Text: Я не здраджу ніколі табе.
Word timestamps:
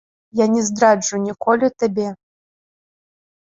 Я 0.39 0.45
не 0.53 0.63
здраджу 0.69 1.19
ніколі 1.27 1.71
табе. 1.83 2.09